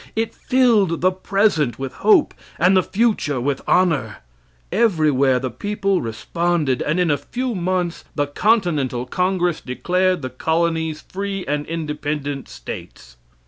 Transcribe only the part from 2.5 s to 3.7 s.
and the future with